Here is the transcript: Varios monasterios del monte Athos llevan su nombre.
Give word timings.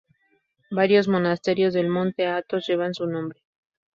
Varios 0.71 1.07
monasterios 1.07 1.75
del 1.75 1.87
monte 1.87 2.25
Athos 2.25 2.65
llevan 2.67 2.95
su 2.95 3.05
nombre. 3.05 3.43